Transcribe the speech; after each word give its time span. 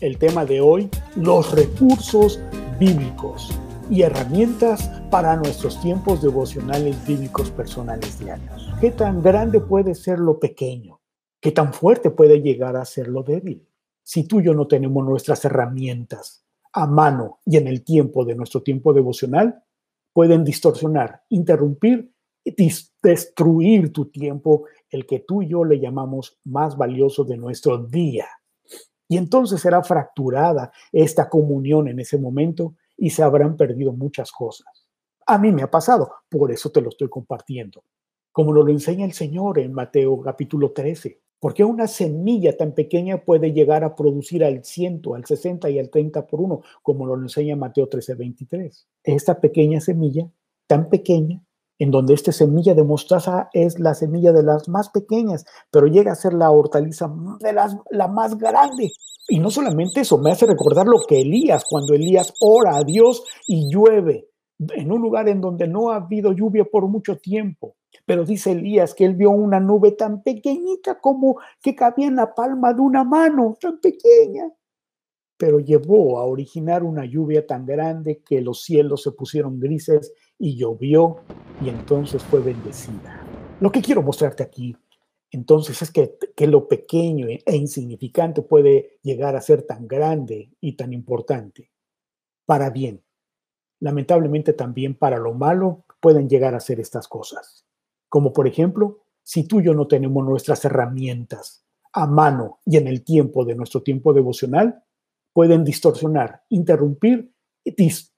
El 0.00 0.16
tema 0.16 0.46
de 0.46 0.62
hoy, 0.62 0.88
los 1.14 1.54
recursos 1.54 2.40
bíblicos 2.78 3.50
y 3.90 4.00
herramientas 4.00 4.88
para 5.10 5.36
nuestros 5.36 5.78
tiempos 5.82 6.22
devocionales 6.22 7.06
bíblicos 7.06 7.50
personales 7.50 8.18
diarios. 8.18 8.66
¿Qué 8.80 8.92
tan 8.92 9.22
grande 9.22 9.60
puede 9.60 9.94
ser 9.94 10.18
lo 10.18 10.40
pequeño? 10.40 11.02
¿Qué 11.38 11.52
tan 11.52 11.74
fuerte 11.74 12.08
puede 12.08 12.40
llegar 12.40 12.76
a 12.76 12.86
ser 12.86 13.08
lo 13.08 13.22
débil? 13.22 13.68
Si 14.02 14.24
tú 14.24 14.40
y 14.40 14.44
yo 14.44 14.54
no 14.54 14.66
tenemos 14.66 15.04
nuestras 15.04 15.44
herramientas 15.44 16.46
a 16.72 16.86
mano 16.86 17.40
y 17.44 17.58
en 17.58 17.68
el 17.68 17.84
tiempo 17.84 18.24
de 18.24 18.34
nuestro 18.34 18.62
tiempo 18.62 18.94
devocional, 18.94 19.62
pueden 20.14 20.44
distorsionar, 20.44 21.24
interrumpir 21.28 22.10
y 22.42 22.54
destruir 23.02 23.92
tu 23.92 24.06
tiempo, 24.06 24.64
el 24.88 25.04
que 25.04 25.18
tú 25.18 25.42
y 25.42 25.48
yo 25.48 25.62
le 25.62 25.78
llamamos 25.78 26.40
más 26.44 26.78
valioso 26.78 27.24
de 27.24 27.36
nuestro 27.36 27.76
día. 27.76 28.26
Y 29.10 29.16
entonces 29.16 29.60
será 29.60 29.82
fracturada 29.82 30.70
esta 30.92 31.28
comunión 31.28 31.88
en 31.88 31.98
ese 31.98 32.16
momento 32.16 32.76
y 32.96 33.10
se 33.10 33.24
habrán 33.24 33.56
perdido 33.56 33.92
muchas 33.92 34.30
cosas. 34.30 34.68
A 35.26 35.36
mí 35.36 35.50
me 35.50 35.62
ha 35.64 35.70
pasado, 35.70 36.12
por 36.28 36.52
eso 36.52 36.70
te 36.70 36.80
lo 36.80 36.90
estoy 36.90 37.08
compartiendo. 37.08 37.82
Como 38.30 38.54
nos 38.54 38.64
lo 38.64 38.70
enseña 38.70 39.04
el 39.04 39.12
Señor 39.12 39.58
en 39.58 39.72
Mateo 39.72 40.20
capítulo 40.20 40.70
13. 40.70 41.20
Porque 41.40 41.64
una 41.64 41.88
semilla 41.88 42.56
tan 42.56 42.72
pequeña 42.72 43.24
puede 43.24 43.52
llegar 43.52 43.82
a 43.82 43.96
producir 43.96 44.44
al 44.44 44.62
ciento, 44.62 45.16
al 45.16 45.24
60 45.24 45.68
y 45.70 45.80
al 45.80 45.90
30 45.90 46.28
por 46.28 46.40
uno, 46.40 46.60
como 46.80 47.04
lo 47.04 47.16
enseña 47.16 47.56
Mateo 47.56 47.88
13, 47.88 48.14
23. 48.14 48.86
Esta 49.02 49.40
pequeña 49.40 49.80
semilla, 49.80 50.30
tan 50.68 50.88
pequeña, 50.88 51.42
en 51.80 51.90
donde 51.90 52.12
esta 52.12 52.30
semilla 52.30 52.74
de 52.74 52.84
mostaza 52.84 53.48
es 53.54 53.80
la 53.80 53.94
semilla 53.94 54.32
de 54.32 54.42
las 54.42 54.68
más 54.68 54.90
pequeñas, 54.90 55.46
pero 55.70 55.86
llega 55.86 56.12
a 56.12 56.14
ser 56.14 56.34
la 56.34 56.50
hortaliza 56.50 57.10
de 57.40 57.54
las, 57.54 57.74
la 57.90 58.06
más 58.06 58.36
grande. 58.36 58.92
Y 59.26 59.38
no 59.38 59.50
solamente 59.50 60.02
eso, 60.02 60.18
me 60.18 60.30
hace 60.30 60.46
recordar 60.46 60.86
lo 60.86 60.98
que 61.08 61.22
Elías, 61.22 61.64
cuando 61.68 61.94
Elías 61.94 62.34
ora 62.40 62.76
a 62.76 62.84
Dios 62.84 63.24
y 63.48 63.72
llueve 63.72 64.28
en 64.74 64.92
un 64.92 65.00
lugar 65.00 65.30
en 65.30 65.40
donde 65.40 65.66
no 65.66 65.90
ha 65.90 65.96
habido 65.96 66.32
lluvia 66.32 66.66
por 66.66 66.86
mucho 66.86 67.16
tiempo. 67.16 67.76
Pero 68.04 68.26
dice 68.26 68.52
Elías 68.52 68.94
que 68.94 69.06
él 69.06 69.14
vio 69.14 69.30
una 69.30 69.58
nube 69.58 69.92
tan 69.92 70.22
pequeñita 70.22 71.00
como 71.00 71.38
que 71.62 71.74
cabía 71.74 72.08
en 72.08 72.16
la 72.16 72.34
palma 72.34 72.74
de 72.74 72.82
una 72.82 73.04
mano, 73.04 73.56
tan 73.58 73.80
pequeña. 73.80 74.52
Pero 75.38 75.60
llevó 75.60 76.18
a 76.18 76.24
originar 76.24 76.82
una 76.82 77.06
lluvia 77.06 77.46
tan 77.46 77.64
grande 77.64 78.22
que 78.22 78.42
los 78.42 78.62
cielos 78.64 79.02
se 79.02 79.12
pusieron 79.12 79.58
grises 79.58 80.12
y 80.40 80.56
llovió 80.56 81.18
y 81.62 81.68
entonces 81.68 82.22
fue 82.24 82.40
bendecida. 82.40 83.22
Lo 83.60 83.70
que 83.70 83.82
quiero 83.82 84.02
mostrarte 84.02 84.42
aquí, 84.42 84.74
entonces, 85.30 85.80
es 85.80 85.92
que, 85.92 86.16
que 86.34 86.48
lo 86.48 86.66
pequeño 86.66 87.28
e 87.28 87.56
insignificante 87.56 88.42
puede 88.42 88.98
llegar 89.02 89.36
a 89.36 89.40
ser 89.40 89.62
tan 89.62 89.86
grande 89.86 90.50
y 90.60 90.72
tan 90.72 90.92
importante 90.92 91.70
para 92.46 92.70
bien. 92.70 93.04
Lamentablemente 93.78 94.54
también 94.54 94.96
para 94.96 95.18
lo 95.18 95.32
malo 95.32 95.84
pueden 96.00 96.28
llegar 96.28 96.56
a 96.56 96.60
ser 96.60 96.80
estas 96.80 97.06
cosas. 97.06 97.64
Como 98.08 98.32
por 98.32 98.48
ejemplo, 98.48 99.04
si 99.22 99.44
tú 99.44 99.60
y 99.60 99.64
yo 99.66 99.74
no 99.74 99.86
tenemos 99.86 100.24
nuestras 100.24 100.64
herramientas 100.64 101.64
a 101.92 102.06
mano 102.06 102.58
y 102.64 102.76
en 102.78 102.88
el 102.88 103.04
tiempo 103.04 103.44
de 103.44 103.54
nuestro 103.54 103.82
tiempo 103.82 104.12
devocional, 104.12 104.82
pueden 105.32 105.62
distorsionar, 105.62 106.42
interrumpir 106.48 107.32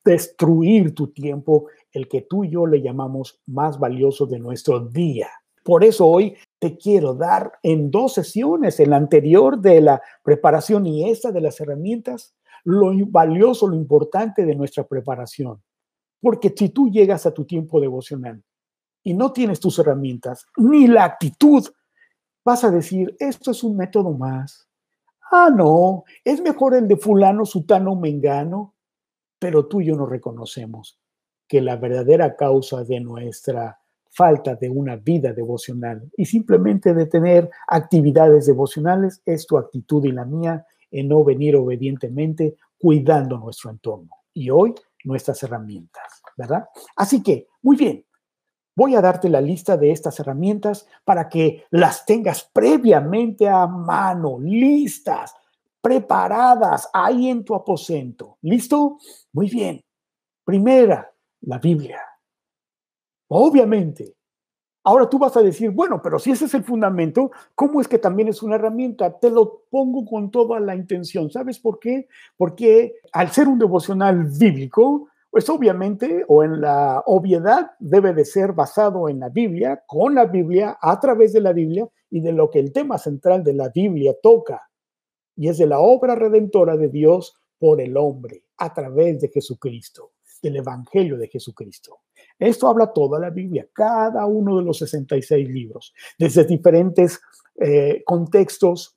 destruir 0.04 0.94
tu 0.94 1.08
tiempo, 1.08 1.66
el 1.92 2.08
que 2.08 2.22
tú 2.22 2.44
y 2.44 2.50
yo 2.50 2.66
le 2.66 2.82
llamamos 2.82 3.40
más 3.46 3.78
valioso 3.78 4.26
de 4.26 4.38
nuestro 4.38 4.80
día. 4.80 5.28
Por 5.64 5.84
eso 5.84 6.06
hoy 6.06 6.36
te 6.58 6.76
quiero 6.76 7.14
dar 7.14 7.52
en 7.62 7.90
dos 7.90 8.14
sesiones, 8.14 8.80
en 8.80 8.90
la 8.90 8.96
anterior 8.96 9.60
de 9.60 9.80
la 9.80 10.02
preparación 10.24 10.86
y 10.86 11.08
esta 11.10 11.30
de 11.30 11.40
las 11.40 11.60
herramientas, 11.60 12.34
lo 12.64 12.92
valioso, 13.06 13.66
lo 13.66 13.76
importante 13.76 14.44
de 14.44 14.54
nuestra 14.54 14.84
preparación. 14.84 15.62
Porque 16.20 16.52
si 16.56 16.70
tú 16.70 16.88
llegas 16.88 17.26
a 17.26 17.34
tu 17.34 17.44
tiempo 17.44 17.80
devocional 17.80 18.42
y 19.02 19.14
no 19.14 19.32
tienes 19.32 19.60
tus 19.60 19.78
herramientas 19.78 20.46
ni 20.56 20.86
la 20.86 21.04
actitud, 21.04 21.64
vas 22.44 22.64
a 22.64 22.70
decir, 22.70 23.14
esto 23.18 23.50
es 23.50 23.62
un 23.62 23.76
método 23.76 24.12
más. 24.12 24.68
Ah, 25.30 25.50
no, 25.54 26.04
es 26.24 26.40
mejor 26.40 26.74
el 26.74 26.88
de 26.88 26.96
fulano, 26.96 27.44
sutano, 27.44 27.94
mengano 27.94 28.74
pero 29.42 29.66
tú 29.66 29.80
y 29.80 29.86
yo 29.86 29.96
no 29.96 30.06
reconocemos 30.06 31.01
que 31.52 31.60
la 31.60 31.76
verdadera 31.76 32.34
causa 32.34 32.82
de 32.82 32.98
nuestra 32.98 33.78
falta 34.08 34.54
de 34.54 34.70
una 34.70 34.96
vida 34.96 35.34
devocional 35.34 36.10
y 36.16 36.24
simplemente 36.24 36.94
de 36.94 37.04
tener 37.04 37.50
actividades 37.68 38.46
devocionales 38.46 39.20
es 39.26 39.46
tu 39.46 39.58
actitud 39.58 40.02
y 40.06 40.12
la 40.12 40.24
mía 40.24 40.64
en 40.90 41.08
no 41.08 41.22
venir 41.22 41.56
obedientemente 41.56 42.56
cuidando 42.78 43.36
nuestro 43.36 43.68
entorno 43.68 44.08
y 44.32 44.48
hoy 44.48 44.74
nuestras 45.04 45.42
herramientas, 45.42 46.22
¿verdad? 46.38 46.64
Así 46.96 47.22
que, 47.22 47.48
muy 47.60 47.76
bien, 47.76 48.06
voy 48.74 48.94
a 48.94 49.02
darte 49.02 49.28
la 49.28 49.42
lista 49.42 49.76
de 49.76 49.90
estas 49.90 50.18
herramientas 50.20 50.86
para 51.04 51.28
que 51.28 51.66
las 51.68 52.06
tengas 52.06 52.48
previamente 52.50 53.46
a 53.46 53.66
mano, 53.66 54.38
listas, 54.40 55.34
preparadas 55.82 56.88
ahí 56.94 57.28
en 57.28 57.44
tu 57.44 57.54
aposento. 57.54 58.38
¿Listo? 58.40 58.96
Muy 59.34 59.50
bien. 59.50 59.84
Primera, 60.46 61.11
la 61.42 61.58
Biblia. 61.58 62.00
Obviamente. 63.28 64.14
Ahora 64.84 65.08
tú 65.08 65.16
vas 65.16 65.36
a 65.36 65.42
decir, 65.42 65.70
bueno, 65.70 66.02
pero 66.02 66.18
si 66.18 66.32
ese 66.32 66.46
es 66.46 66.54
el 66.54 66.64
fundamento, 66.64 67.30
¿cómo 67.54 67.80
es 67.80 67.86
que 67.86 67.98
también 67.98 68.28
es 68.28 68.42
una 68.42 68.56
herramienta? 68.56 69.16
Te 69.16 69.30
lo 69.30 69.62
pongo 69.70 70.04
con 70.04 70.30
toda 70.32 70.58
la 70.58 70.74
intención. 70.74 71.30
¿Sabes 71.30 71.60
por 71.60 71.78
qué? 71.78 72.08
Porque 72.36 72.96
al 73.12 73.30
ser 73.30 73.46
un 73.46 73.60
devocional 73.60 74.24
bíblico, 74.24 75.08
pues 75.30 75.48
obviamente, 75.48 76.24
o 76.26 76.42
en 76.42 76.60
la 76.60 77.00
obviedad, 77.06 77.70
debe 77.78 78.12
de 78.12 78.24
ser 78.24 78.52
basado 78.52 79.08
en 79.08 79.20
la 79.20 79.28
Biblia, 79.28 79.84
con 79.86 80.16
la 80.16 80.24
Biblia, 80.24 80.76
a 80.80 80.98
través 80.98 81.32
de 81.32 81.40
la 81.40 81.52
Biblia 81.52 81.86
y 82.10 82.20
de 82.20 82.32
lo 82.32 82.50
que 82.50 82.58
el 82.58 82.72
tema 82.72 82.98
central 82.98 83.44
de 83.44 83.54
la 83.54 83.68
Biblia 83.68 84.14
toca 84.20 84.68
y 85.36 85.48
es 85.48 85.58
de 85.58 85.66
la 85.66 85.78
obra 85.78 86.14
redentora 86.14 86.76
de 86.76 86.88
Dios 86.88 87.34
por 87.58 87.80
el 87.80 87.96
hombre 87.96 88.44
a 88.58 88.72
través 88.74 89.20
de 89.20 89.28
Jesucristo, 89.28 90.12
del 90.42 90.56
Evangelio 90.56 91.16
de 91.16 91.28
Jesucristo. 91.28 92.00
Esto 92.38 92.68
habla 92.68 92.92
toda 92.92 93.20
la 93.20 93.30
Biblia, 93.30 93.68
cada 93.72 94.26
uno 94.26 94.58
de 94.58 94.64
los 94.64 94.78
66 94.78 95.48
libros, 95.48 95.94
desde 96.18 96.44
diferentes 96.44 97.20
eh, 97.56 98.02
contextos, 98.04 98.96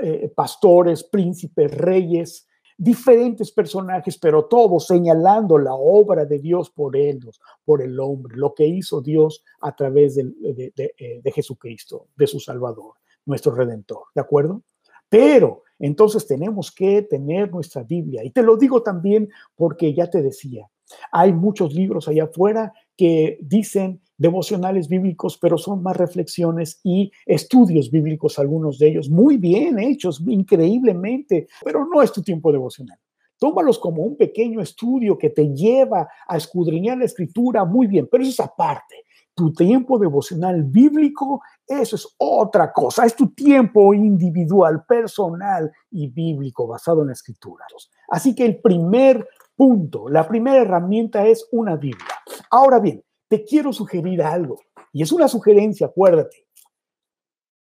eh, 0.00 0.30
pastores, 0.34 1.04
príncipes, 1.04 1.70
reyes, 1.72 2.46
diferentes 2.78 3.50
personajes, 3.52 4.18
pero 4.18 4.44
todos 4.44 4.86
señalando 4.86 5.58
la 5.58 5.74
obra 5.74 6.26
de 6.26 6.38
Dios 6.38 6.70
por 6.70 6.94
ellos, 6.96 7.40
por 7.64 7.82
el 7.82 7.98
hombre, 7.98 8.36
lo 8.36 8.54
que 8.54 8.66
hizo 8.66 9.00
Dios 9.00 9.42
a 9.62 9.74
través 9.74 10.18
eh, 10.18 10.72
de 10.76 11.32
Jesucristo, 11.32 12.08
de 12.16 12.26
su 12.26 12.38
Salvador, 12.38 12.94
nuestro 13.24 13.54
Redentor. 13.54 14.04
¿De 14.14 14.20
acuerdo? 14.20 14.62
Pero 15.08 15.62
entonces 15.78 16.26
tenemos 16.26 16.72
que 16.72 17.02
tener 17.02 17.50
nuestra 17.50 17.82
Biblia. 17.82 18.24
Y 18.24 18.30
te 18.30 18.42
lo 18.42 18.56
digo 18.56 18.82
también 18.82 19.28
porque 19.54 19.94
ya 19.94 20.08
te 20.08 20.22
decía, 20.22 20.68
hay 21.12 21.32
muchos 21.32 21.74
libros 21.74 22.08
allá 22.08 22.24
afuera 22.24 22.72
que 22.96 23.38
dicen 23.42 24.00
devocionales 24.18 24.88
bíblicos, 24.88 25.36
pero 25.38 25.58
son 25.58 25.82
más 25.82 25.96
reflexiones 25.96 26.80
y 26.82 27.12
estudios 27.26 27.90
bíblicos, 27.90 28.38
algunos 28.38 28.78
de 28.78 28.88
ellos 28.88 29.10
muy 29.10 29.36
bien 29.36 29.78
hechos, 29.78 30.22
increíblemente, 30.26 31.48
pero 31.64 31.86
no 31.86 32.02
es 32.02 32.12
tu 32.12 32.22
tiempo 32.22 32.50
devocional. 32.50 32.98
Tómalos 33.38 33.78
como 33.78 34.02
un 34.02 34.16
pequeño 34.16 34.62
estudio 34.62 35.18
que 35.18 35.28
te 35.28 35.54
lleva 35.54 36.08
a 36.26 36.36
escudriñar 36.38 36.96
la 36.96 37.04
escritura, 37.04 37.66
muy 37.66 37.86
bien, 37.86 38.08
pero 38.10 38.22
eso 38.22 38.30
es 38.30 38.40
aparte 38.40 39.04
tu 39.36 39.52
tiempo 39.52 39.98
devocional 39.98 40.64
bíblico, 40.64 41.42
eso 41.66 41.96
es 41.96 42.08
otra 42.16 42.72
cosa, 42.72 43.04
es 43.04 43.14
tu 43.14 43.28
tiempo 43.34 43.92
individual, 43.92 44.82
personal 44.86 45.70
y 45.90 46.08
bíblico 46.08 46.66
basado 46.66 47.02
en 47.02 47.08
la 47.08 47.12
escritura. 47.12 47.66
Así 48.08 48.34
que 48.34 48.46
el 48.46 48.62
primer 48.62 49.28
punto, 49.56 50.08
la 50.08 50.28
primera 50.28 50.62
herramienta 50.62 51.26
es 51.26 51.48
una 51.50 51.76
Biblia. 51.76 52.06
Ahora 52.50 52.78
bien, 52.78 53.02
te 53.28 53.44
quiero 53.44 53.72
sugerir 53.72 54.22
algo, 54.22 54.60
y 54.92 55.02
es 55.02 55.10
una 55.10 55.26
sugerencia, 55.28 55.88
acuérdate. 55.88 56.46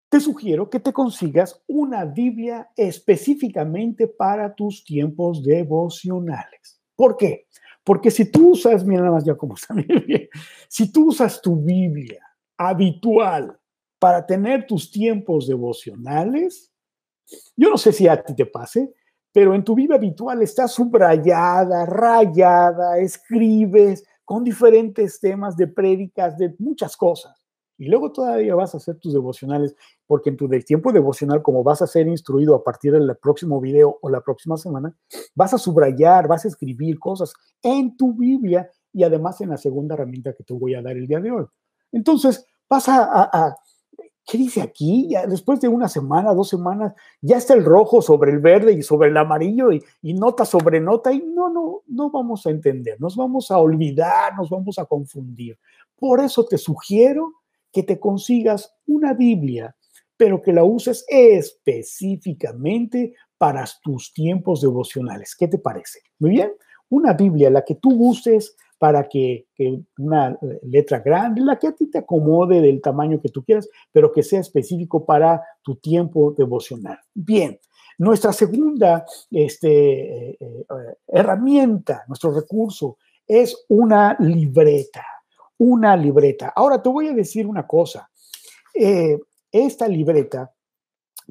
Te 0.08 0.20
sugiero 0.20 0.68
que 0.68 0.80
te 0.80 0.92
consigas 0.92 1.62
una 1.68 2.04
Biblia 2.04 2.70
específicamente 2.76 4.08
para 4.08 4.54
tus 4.54 4.84
tiempos 4.84 5.42
devocionales. 5.42 6.80
¿Por 6.96 7.16
qué? 7.16 7.46
Porque 7.84 8.10
si 8.10 8.30
tú 8.30 8.50
usas, 8.50 8.84
mira 8.84 9.02
nada 9.02 9.14
más 9.14 9.24
ya 9.24 9.36
como 9.36 9.54
está 9.54 9.74
bien, 9.74 10.28
si 10.68 10.92
tú 10.92 11.08
usas 11.08 11.40
tu 11.40 11.56
Biblia 11.56 12.24
habitual 12.56 13.58
para 13.98 14.26
tener 14.26 14.66
tus 14.66 14.90
tiempos 14.90 15.46
devocionales, 15.46 16.72
yo 17.56 17.70
no 17.70 17.78
sé 17.78 17.92
si 17.92 18.08
a 18.08 18.22
ti 18.22 18.34
te 18.34 18.46
pase, 18.46 18.92
pero 19.32 19.54
en 19.54 19.64
tu 19.64 19.74
Biblia 19.74 19.96
habitual 19.96 20.42
está 20.42 20.66
subrayada, 20.68 21.86
rayada, 21.86 22.98
escribes 22.98 24.04
con 24.24 24.44
diferentes 24.44 25.18
temas 25.20 25.56
de 25.56 25.66
prédicas, 25.66 26.36
de 26.38 26.54
muchas 26.58 26.96
cosas. 26.96 27.36
y 27.78 27.86
luego 27.86 28.12
todavía 28.12 28.54
vas 28.54 28.74
a 28.74 28.76
hacer 28.76 28.98
tus 28.98 29.14
devocionales, 29.14 29.74
porque 30.06 30.28
en 30.28 30.36
tu 30.36 30.46
tiempo 30.66 30.92
devocional, 30.92 31.40
como 31.40 31.64
vas 31.64 31.80
a 31.80 31.86
ser 31.86 32.06
instruido 32.08 32.54
a 32.54 32.62
partir 32.62 32.92
del 32.92 33.16
próximo 33.16 33.58
video 33.58 33.98
o 34.02 34.10
la 34.10 34.20
próxima 34.20 34.58
semana, 34.58 34.94
vas 35.34 35.54
a 35.54 35.58
subrayar, 35.58 36.28
vas 36.28 36.44
a 36.44 36.48
escribir 36.48 36.98
cosas 36.98 37.32
en 37.62 37.96
tu 37.96 38.12
Biblia 38.12 38.70
y 38.92 39.02
además 39.02 39.40
en 39.40 39.48
la 39.48 39.56
segunda 39.56 39.94
herramienta 39.94 40.34
que 40.34 40.44
te 40.44 40.52
voy 40.52 40.74
a 40.74 40.82
dar 40.82 40.94
el 40.94 41.06
día 41.06 41.20
de 41.20 41.30
hoy. 41.30 41.46
Entonces, 41.90 42.44
vas 42.68 42.86
a, 42.88 43.56
¿qué 44.26 44.38
dice 44.38 44.62
aquí? 44.62 45.08
Ya 45.10 45.26
después 45.26 45.60
de 45.60 45.68
una 45.68 45.88
semana, 45.88 46.34
dos 46.34 46.48
semanas, 46.48 46.94
ya 47.20 47.36
está 47.36 47.54
el 47.54 47.64
rojo 47.64 48.02
sobre 48.02 48.32
el 48.32 48.38
verde 48.38 48.72
y 48.72 48.82
sobre 48.82 49.08
el 49.08 49.16
amarillo 49.16 49.72
y, 49.72 49.82
nota 50.14 50.44
sobre 50.44 50.80
nota 50.80 51.12
y 51.12 51.20
no, 51.20 51.50
no, 51.50 51.82
no 51.86 52.10
vamos 52.10 52.46
a 52.46 52.50
entender, 52.50 53.00
nos 53.00 53.16
vamos 53.16 53.50
a 53.50 53.58
olvidar, 53.58 54.36
nos 54.36 54.50
vamos 54.50 54.78
a 54.78 54.84
confundir. 54.84 55.58
Por 55.96 56.20
eso 56.20 56.44
te 56.44 56.58
sugiero 56.58 57.32
que 57.72 57.82
te 57.82 57.98
consigas 57.98 58.74
una 58.86 59.14
Biblia, 59.14 59.74
pero 60.16 60.42
que 60.42 60.52
la 60.52 60.64
uses 60.64 61.04
específicamente 61.08 63.14
para 63.38 63.64
tus 63.82 64.12
tiempos 64.12 64.60
devocionales. 64.60 65.34
¿Qué 65.34 65.48
te 65.48 65.58
parece? 65.58 66.00
Muy 66.18 66.30
bien. 66.30 66.52
Una 66.88 67.14
Biblia, 67.14 67.50
la 67.50 67.64
que 67.64 67.76
tú 67.76 67.90
uses 67.90 68.56
para 68.80 69.06
que, 69.06 69.46
una 69.98 70.36
letra 70.62 71.00
grande, 71.00 71.42
la 71.42 71.58
que 71.58 71.68
a 71.68 71.72
ti 71.72 71.90
te 71.90 71.98
acomode 71.98 72.60
del 72.60 72.80
tamaño 72.80 73.20
que 73.20 73.28
tú 73.28 73.44
quieras, 73.44 73.68
pero 73.92 74.10
que 74.10 74.22
sea 74.22 74.40
específico 74.40 75.04
para 75.04 75.42
tu 75.62 75.76
tiempo 75.76 76.32
devocional. 76.32 76.98
Bien, 77.14 77.60
nuestra 77.98 78.32
segunda 78.32 79.04
este, 79.30 80.30
eh, 80.30 80.38
eh, 80.40 80.66
herramienta, 81.06 82.04
nuestro 82.08 82.32
recurso, 82.32 82.96
es 83.26 83.66
una 83.68 84.16
libreta 84.18 85.04
una 85.60 85.94
libreta. 85.94 86.52
Ahora 86.56 86.82
te 86.82 86.88
voy 86.88 87.08
a 87.08 87.12
decir 87.12 87.46
una 87.46 87.66
cosa. 87.66 88.10
Eh, 88.74 89.20
esta 89.52 89.86
libreta, 89.86 90.50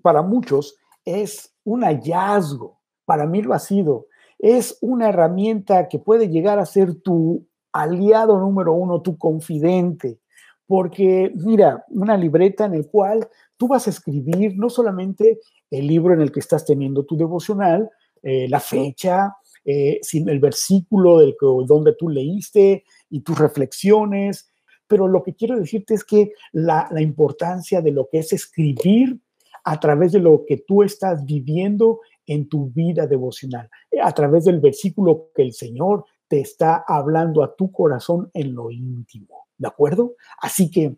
para 0.04 0.22
muchos, 0.22 0.76
es 1.04 1.52
un 1.64 1.82
hallazgo. 1.82 2.80
Para 3.06 3.26
mí 3.26 3.42
lo 3.42 3.56
ha 3.56 3.60
sido. 3.60 4.06
Es 4.40 4.78
una 4.82 5.10
herramienta 5.10 5.88
que 5.88 6.00
puede 6.00 6.30
llegar 6.30 6.58
a 6.58 6.66
ser 6.66 6.96
tu 6.96 7.46
aliado 7.72 8.40
número 8.40 8.74
uno, 8.74 9.02
tu 9.02 9.18
confidente. 9.18 10.20
Porque, 10.66 11.32
mira, 11.36 11.86
una 11.90 12.18
libreta 12.18 12.66
en 12.66 12.74
el 12.74 12.88
cual 12.88 13.28
tú 13.58 13.68
vas 13.68 13.88
a 13.88 13.90
escribir 13.90 14.58
no 14.58 14.70
solamente 14.70 15.40
el 15.70 15.88
libro 15.88 16.14
en 16.14 16.22
el 16.22 16.32
que 16.32 16.40
estás 16.40 16.66
teniendo 16.66 17.06
tu 17.06 17.18
devocional, 17.18 17.90
eh, 18.24 18.48
la 18.50 18.60
fecha, 18.60 19.36
eh, 19.66 20.00
el 20.14 20.40
versículo 20.40 21.20
del, 21.20 21.36
donde 21.66 21.94
tú 21.94 22.10
leíste, 22.10 22.84
y 23.10 23.22
tus 23.22 23.38
reflexiones, 23.38 24.50
pero 24.88 25.08
lo 25.08 25.24
que 25.24 25.36
quiero 25.36 25.60
decirte 25.60 25.94
es 25.94 26.04
que 26.04 26.34
la, 26.52 26.90
importancia 27.00 27.82
de 27.82 27.92
lo 27.92 28.08
que 28.12 28.20
es 28.20 28.34
escribir 28.34 29.20
a 29.64 29.80
través 29.80 30.12
de 30.12 30.20
lo 30.20 30.46
que 30.48 30.58
tú 30.58 30.84
estás 30.84 31.26
viviendo 31.26 32.00
en 32.30 32.48
tu 32.48 32.70
vida 32.70 33.08
devocional, 33.08 33.70
a 34.02 34.12
través 34.14 34.46
del 34.46 34.60
versículo 34.60 35.32
que 35.34 35.42
el 35.42 35.54
Señor 35.54 36.06
te 36.28 36.40
está 36.40 36.86
hablando 36.88 37.44
a 37.44 37.56
tu 37.56 37.72
corazón 37.72 38.30
en 38.34 38.54
lo 38.54 38.70
íntimo, 38.70 39.48
¿de 39.58 39.68
acuerdo? 39.68 40.16
Así 40.40 40.70
que 40.70 40.96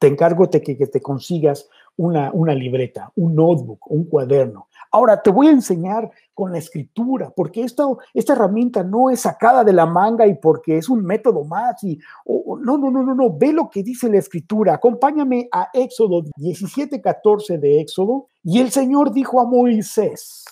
te 0.00 0.06
encargo 0.06 0.46
de 0.46 0.62
que, 0.62 0.74
te 0.74 1.00
consigas 1.00 1.68
una, 1.96 2.30
una 2.32 2.54
libreta, 2.54 3.10
un 3.16 3.34
notebook, 3.34 3.90
un 3.90 4.04
cuaderno. 4.04 4.68
Ahora 4.90 5.20
te 5.20 5.30
voy 5.30 5.48
a 5.48 5.52
enseñar 5.52 6.10
con 6.32 6.52
la 6.52 6.58
escritura, 6.58 7.30
porque 7.34 7.62
esto, 7.62 7.98
esta 8.14 8.34
herramienta 8.34 8.82
no 8.82 9.10
es 9.10 9.20
sacada 9.20 9.64
de 9.64 9.72
la 9.72 9.86
manga 9.86 10.26
y 10.26 10.34
porque 10.34 10.78
es 10.78 10.88
un 10.88 11.04
método 11.04 11.44
más. 11.44 11.82
Y, 11.84 11.98
no, 12.26 12.78
no, 12.78 12.90
no, 12.90 13.02
no, 13.02 13.14
no, 13.14 13.36
ve 13.36 13.52
lo 13.52 13.68
que 13.68 13.82
dice 13.82 14.08
la 14.08 14.18
escritura. 14.18 14.74
Acompáñame 14.74 15.48
a 15.52 15.68
Éxodo 15.72 16.22
17, 16.36 17.00
14 17.00 17.58
de 17.58 17.80
Éxodo. 17.80 18.28
Y 18.42 18.60
el 18.60 18.70
Señor 18.70 19.12
dijo 19.12 19.40
a 19.40 19.46
Moisés, 19.46 20.44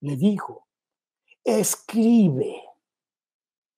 le 0.00 0.16
dijo, 0.16 0.66
escribe. 1.44 2.56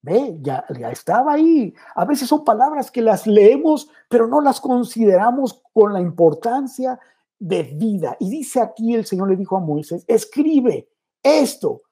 Ve, 0.03 0.37
ya, 0.43 0.65
ya 0.79 0.91
estaba 0.91 1.33
ahí. 1.33 1.73
A 1.95 2.05
veces 2.05 2.29
son 2.29 2.45
palabras 2.45 2.91
que 2.91 3.01
las 3.01 3.27
leemos, 3.27 3.89
pero 4.11 4.27
no 4.27 4.43
las 4.43 4.61
consideramos 4.61 5.63
con 5.73 5.95
la 5.95 6.01
importancia 6.01 7.01
de 7.39 7.63
vida. 7.63 8.17
Y 8.21 8.31
dice 8.31 8.61
aquí 8.61 8.95
el 8.95 9.05
Señor 9.05 9.31
le 9.31 9.37
dijo 9.37 9.57
a 9.57 9.61
Moisés, 9.61 10.05
escribe 10.09 10.89
esto 11.23 11.83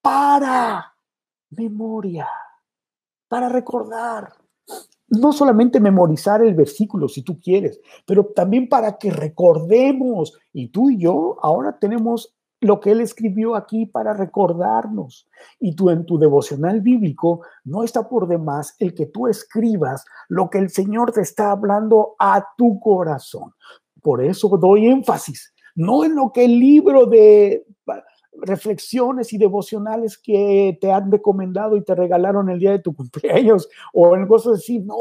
para 0.00 0.94
memoria, 1.50 2.28
para 3.28 3.48
recordar. 3.48 4.32
No 5.08 5.32
solamente 5.32 5.78
memorizar 5.78 6.42
el 6.42 6.54
versículo 6.54 7.08
si 7.08 7.22
tú 7.22 7.38
quieres, 7.38 7.80
pero 8.06 8.26
también 8.26 8.68
para 8.68 8.96
que 8.96 9.10
recordemos. 9.10 10.38
Y 10.52 10.68
tú 10.68 10.90
y 10.90 10.98
yo 10.98 11.36
ahora 11.42 11.78
tenemos 11.78 12.34
lo 12.62 12.78
que 12.78 12.92
él 12.92 13.00
escribió 13.00 13.56
aquí 13.56 13.86
para 13.86 14.14
recordarnos. 14.14 15.28
Y 15.58 15.74
tú 15.74 15.90
en 15.90 16.06
tu 16.06 16.18
devocional 16.18 16.80
bíblico 16.80 17.42
no 17.64 17.82
está 17.82 18.08
por 18.08 18.28
demás 18.28 18.74
el 18.78 18.94
que 18.94 19.06
tú 19.06 19.26
escribas 19.26 20.04
lo 20.28 20.48
que 20.48 20.58
el 20.58 20.70
Señor 20.70 21.12
te 21.12 21.20
está 21.20 21.50
hablando 21.50 22.14
a 22.18 22.46
tu 22.56 22.78
corazón. 22.78 23.52
Por 24.02 24.22
eso 24.22 24.48
doy 24.58 24.88
énfasis, 24.88 25.54
no 25.74 26.04
en 26.04 26.14
lo 26.16 26.32
que 26.32 26.44
el 26.44 26.58
libro 26.58 27.06
de 27.06 27.64
reflexiones 28.34 29.32
y 29.32 29.38
devocionales 29.38 30.18
que 30.18 30.76
te 30.80 30.90
han 30.90 31.10
recomendado 31.10 31.76
y 31.76 31.84
te 31.84 31.94
regalaron 31.94 32.48
el 32.50 32.58
día 32.58 32.72
de 32.72 32.78
tu 32.78 32.94
cumpleaños 32.96 33.68
o 33.92 34.16
en 34.16 34.26
cosas 34.26 34.58
así, 34.58 34.78
no, 34.78 34.96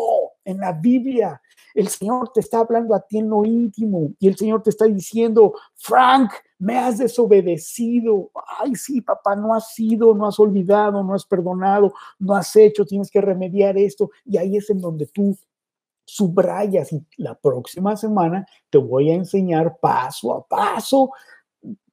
en 0.45 0.57
la 0.57 0.73
Biblia. 0.73 1.41
El 1.73 1.87
Señor 1.87 2.31
te 2.33 2.41
está 2.41 2.59
hablando 2.59 2.93
a 2.93 2.99
ti 2.99 3.19
en 3.19 3.29
lo 3.29 3.45
íntimo 3.45 4.11
y 4.19 4.27
el 4.27 4.35
Señor 4.35 4.61
te 4.61 4.71
está 4.71 4.85
diciendo, 4.85 5.53
Frank, 5.75 6.31
me 6.59 6.77
has 6.77 6.97
desobedecido. 6.97 8.29
Ay, 8.59 8.75
sí, 8.75 8.99
papá, 8.99 9.37
no 9.37 9.53
has 9.53 9.73
sido, 9.73 10.13
no 10.13 10.27
has 10.27 10.37
olvidado, 10.37 11.01
no 11.01 11.13
has 11.13 11.25
perdonado, 11.25 11.93
no 12.19 12.35
has 12.35 12.53
hecho, 12.57 12.85
tienes 12.85 13.09
que 13.09 13.21
remediar 13.21 13.77
esto. 13.77 14.11
Y 14.25 14.37
ahí 14.37 14.57
es 14.57 14.69
en 14.69 14.81
donde 14.81 15.07
tú 15.07 15.37
subrayas 16.05 16.91
y 16.93 17.05
la 17.17 17.35
próxima 17.35 17.95
semana 17.95 18.45
te 18.69 18.77
voy 18.77 19.11
a 19.11 19.15
enseñar 19.15 19.77
paso 19.79 20.33
a 20.33 20.47
paso, 20.47 21.11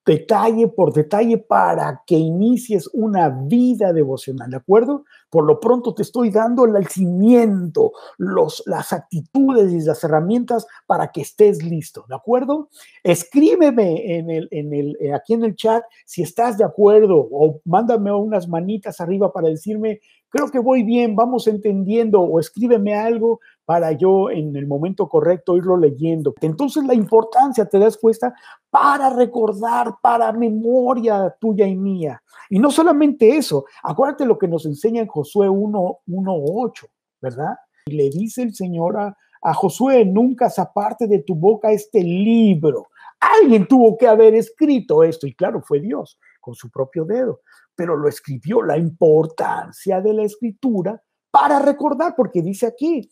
detalle 0.09 0.69
por 0.69 0.95
detalle 0.95 1.37
para 1.37 2.03
que 2.07 2.17
inicies 2.17 2.89
una 2.95 3.29
vida 3.29 3.93
devocional, 3.93 4.51
¿de 4.51 4.57
acuerdo? 4.57 5.05
Por 5.29 5.45
lo 5.45 5.61
pronto 5.61 5.93
te 5.93 6.01
estoy 6.01 6.31
dando 6.31 6.65
el 6.65 6.87
cimiento, 6.87 7.93
los, 8.17 8.63
las 8.65 8.95
actitudes 8.95 9.71
y 9.71 9.85
las 9.85 10.03
herramientas 10.03 10.67
para 10.87 11.09
que 11.13 11.21
estés 11.21 11.63
listo, 11.63 12.07
¿de 12.09 12.15
acuerdo? 12.15 12.71
Escríbeme 13.03 14.17
en 14.17 14.31
el, 14.31 14.49
en 14.51 14.73
el, 14.73 14.97
eh, 14.99 15.13
aquí 15.13 15.35
en 15.35 15.45
el 15.45 15.55
chat 15.55 15.85
si 16.07 16.23
estás 16.23 16.57
de 16.57 16.65
acuerdo 16.65 17.29
o 17.31 17.61
mándame 17.67 18.11
unas 18.11 18.49
manitas 18.49 19.03
arriba 19.03 19.31
para 19.31 19.49
decirme 19.49 20.01
creo 20.31 20.51
que 20.51 20.59
voy 20.59 20.83
bien, 20.83 21.17
vamos 21.17 21.47
entendiendo 21.47 22.21
o 22.21 22.41
escríbeme 22.41 22.95
algo 22.95 23.41
para 23.69 23.93
yo 23.93 24.31
en 24.31 24.57
el 24.57 24.67
momento 24.67 25.11
correcto 25.11 25.55
irlo 25.55 25.77
leyendo. 25.77 26.35
Entonces 26.41 26.85
la 26.85 26.95
importancia, 26.95 27.67
te 27.67 27.79
das 27.79 27.99
cuenta, 27.99 28.33
para 28.71 29.11
recordar, 29.11 29.97
para 30.01 30.33
memoria 30.33 31.37
tuya 31.39 31.67
y 31.67 31.77
mía. 31.77 32.23
Y 32.49 32.59
no 32.59 32.71
solamente 32.71 33.37
eso, 33.37 33.67
acuérdate 33.83 34.25
lo 34.25 34.39
que 34.39 34.49
nos 34.49 34.65
enseña 34.65 35.03
en 35.03 35.07
Josué 35.07 35.51
1.8, 35.51 36.87
¿verdad? 37.21 37.57
Y 37.85 37.93
le 37.93 38.09
dice 38.09 38.41
el 38.41 38.55
Señor 38.55 38.97
a, 38.97 39.15
a 39.43 39.53
Josué, 39.53 40.03
nunca 40.07 40.49
se 40.49 40.63
aparte 40.63 41.07
de 41.07 41.19
tu 41.19 41.35
boca 41.35 41.71
este 41.71 42.03
libro. 42.03 42.87
Alguien 43.21 43.69
tuvo 43.69 43.99
que 43.99 44.09
haber 44.09 44.35
escrito 44.35 45.05
esto 45.05 45.27
y 45.27 45.35
claro, 45.35 45.61
fue 45.61 45.81
Dios 45.81 46.19
con 46.41 46.55
su 46.55 46.71
propio 46.71 47.05
dedo 47.05 47.41
pero 47.79 47.97
lo 47.97 48.09
escribió, 48.09 48.61
la 48.61 48.77
importancia 48.77 50.01
de 50.01 50.13
la 50.13 50.25
escritura 50.25 51.01
para 51.31 51.61
recordar, 51.61 52.15
porque 52.17 52.43
dice 52.43 52.67
aquí, 52.67 53.09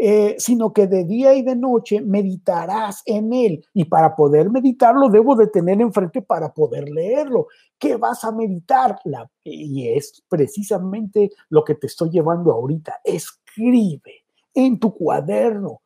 eh, 0.00 0.36
sino 0.38 0.72
que 0.72 0.86
de 0.86 1.04
día 1.04 1.34
y 1.34 1.42
de 1.42 1.56
noche 1.56 2.00
meditarás 2.00 3.02
en 3.04 3.32
él. 3.32 3.64
Y 3.74 3.84
para 3.86 4.14
poder 4.14 4.48
meditarlo, 4.48 5.08
debo 5.08 5.34
de 5.34 5.48
tener 5.48 5.80
enfrente 5.80 6.22
para 6.22 6.54
poder 6.54 6.88
leerlo. 6.88 7.48
¿Qué 7.78 7.96
vas 7.96 8.22
a 8.24 8.30
meditar? 8.30 8.98
La, 9.04 9.28
y 9.42 9.88
es 9.88 10.22
precisamente 10.28 11.30
lo 11.48 11.64
que 11.64 11.74
te 11.74 11.88
estoy 11.88 12.10
llevando 12.10 12.52
ahorita. 12.52 13.00
Escribe 13.02 14.24
en 14.54 14.78
tu 14.78 14.94
cuaderno 14.94 15.82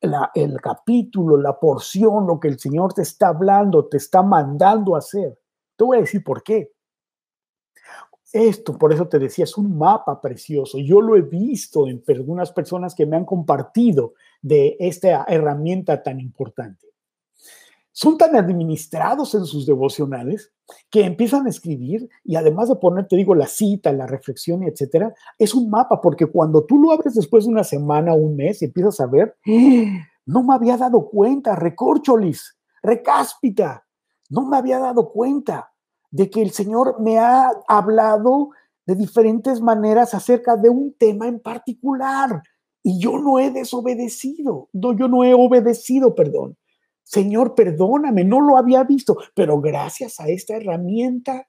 el 0.00 0.60
capítulo, 0.60 1.36
la 1.36 1.58
porción, 1.58 2.26
lo 2.26 2.38
que 2.38 2.48
el 2.48 2.60
Señor 2.60 2.92
te 2.92 3.02
está 3.02 3.28
hablando, 3.28 3.86
te 3.86 3.96
está 3.96 4.22
mandando 4.22 4.94
hacer. 4.94 5.38
Te 5.74 5.82
voy 5.84 5.98
a 5.98 6.00
decir 6.02 6.22
por 6.22 6.42
qué. 6.42 6.72
Esto, 8.36 8.76
por 8.76 8.92
eso 8.92 9.08
te 9.08 9.18
decía, 9.18 9.44
es 9.44 9.56
un 9.56 9.78
mapa 9.78 10.20
precioso. 10.20 10.78
Yo 10.78 11.00
lo 11.00 11.16
he 11.16 11.22
visto 11.22 11.88
en 11.88 12.02
algunas 12.08 12.52
personas 12.52 12.94
que 12.94 13.06
me 13.06 13.16
han 13.16 13.24
compartido 13.24 14.14
de 14.42 14.76
esta 14.78 15.24
herramienta 15.28 16.02
tan 16.02 16.20
importante. 16.20 16.86
Son 17.92 18.18
tan 18.18 18.36
administrados 18.36 19.34
en 19.34 19.46
sus 19.46 19.64
devocionales 19.64 20.52
que 20.90 21.04
empiezan 21.04 21.46
a 21.46 21.50
escribir 21.50 22.10
y 22.24 22.36
además 22.36 22.68
de 22.68 22.76
poner, 22.76 23.06
te 23.08 23.16
digo, 23.16 23.34
la 23.34 23.46
cita, 23.46 23.90
la 23.92 24.06
reflexión, 24.06 24.64
etcétera, 24.64 25.14
es 25.38 25.54
un 25.54 25.70
mapa 25.70 26.00
porque 26.02 26.26
cuando 26.26 26.64
tú 26.64 26.78
lo 26.78 26.92
abres 26.92 27.14
después 27.14 27.46
de 27.46 27.52
una 27.52 27.64
semana 27.64 28.12
un 28.12 28.36
mes 28.36 28.60
y 28.60 28.66
empiezas 28.66 29.00
a 29.00 29.06
ver, 29.06 29.34
No 30.26 30.42
me 30.42 30.54
había 30.54 30.76
dado 30.76 31.08
cuenta, 31.08 31.54
recorcholis, 31.54 32.58
recáspita. 32.82 33.86
No 34.28 34.44
me 34.44 34.56
había 34.56 34.80
dado 34.80 35.10
cuenta 35.10 35.72
de 36.16 36.30
que 36.30 36.40
el 36.40 36.50
Señor 36.50 36.98
me 36.98 37.18
ha 37.18 37.50
hablado 37.68 38.48
de 38.86 38.94
diferentes 38.94 39.60
maneras 39.60 40.14
acerca 40.14 40.56
de 40.56 40.70
un 40.70 40.94
tema 40.94 41.28
en 41.28 41.40
particular. 41.40 42.42
Y 42.82 42.98
yo 42.98 43.18
no 43.18 43.38
he 43.38 43.50
desobedecido, 43.50 44.70
no, 44.72 44.96
yo 44.96 45.08
no 45.08 45.24
he 45.24 45.34
obedecido, 45.34 46.14
perdón. 46.14 46.56
Señor, 47.02 47.54
perdóname, 47.54 48.24
no 48.24 48.40
lo 48.40 48.56
había 48.56 48.82
visto, 48.84 49.18
pero 49.34 49.60
gracias 49.60 50.18
a 50.18 50.28
esta 50.28 50.56
herramienta 50.56 51.48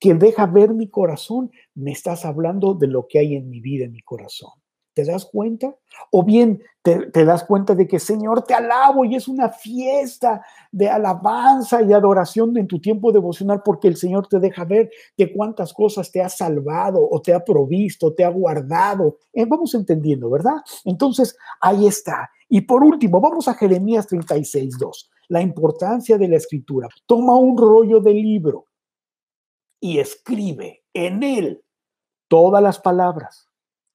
que 0.00 0.14
deja 0.14 0.46
ver 0.46 0.72
mi 0.72 0.88
corazón, 0.88 1.50
me 1.74 1.92
estás 1.92 2.24
hablando 2.24 2.72
de 2.74 2.86
lo 2.86 3.06
que 3.08 3.18
hay 3.18 3.34
en 3.34 3.50
mi 3.50 3.60
vida, 3.60 3.84
en 3.84 3.92
mi 3.92 4.00
corazón. 4.00 4.52
¿Te 4.98 5.04
das 5.04 5.26
cuenta? 5.26 5.76
O 6.10 6.24
bien 6.24 6.60
te, 6.82 7.24
das 7.24 7.44
cuenta 7.44 7.76
de 7.76 7.86
que, 7.86 8.00
Señor, 8.00 8.42
te 8.42 8.52
alabo 8.52 9.04
y 9.04 9.14
es 9.14 9.28
una 9.28 9.48
fiesta 9.48 10.44
de 10.72 10.88
alabanza 10.88 11.82
y 11.82 11.92
adoración 11.92 12.56
en 12.56 12.66
tu 12.66 12.80
tiempo 12.80 13.12
devocional 13.12 13.62
porque 13.64 13.86
el 13.86 13.96
Señor 13.96 14.26
te 14.26 14.40
deja 14.40 14.64
ver 14.64 14.90
de 15.16 15.32
cuántas 15.32 15.72
cosas 15.72 16.10
te 16.10 16.20
ha 16.20 16.28
salvado 16.28 16.98
o 17.08 17.22
te 17.22 17.32
ha 17.32 17.44
provisto, 17.44 18.12
te 18.12 18.24
ha 18.24 18.28
guardado. 18.28 19.18
Eh, 19.32 19.44
vamos 19.44 19.72
entendiendo, 19.74 20.28
¿verdad? 20.30 20.56
Entonces, 20.84 21.36
ahí 21.60 21.86
está. 21.86 22.28
Y 22.48 22.62
por 22.62 22.82
último, 22.82 23.20
vamos 23.20 23.46
a 23.46 23.54
Jeremías 23.54 24.04
36, 24.08 24.78
2. 24.80 25.10
La 25.28 25.40
importancia 25.40 26.18
de 26.18 26.26
la 26.26 26.38
escritura. 26.38 26.88
Toma 27.06 27.36
un 27.36 27.56
rollo 27.56 28.00
de 28.00 28.14
libro 28.14 28.64
y 29.78 30.00
escribe 30.00 30.82
en 30.92 31.22
él 31.22 31.62
todas 32.26 32.60
las 32.60 32.80
palabras 32.80 33.47